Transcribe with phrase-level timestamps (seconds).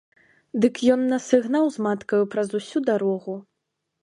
[0.63, 3.37] Дык ён нас і гнаў з маткаю праз усю дарогу.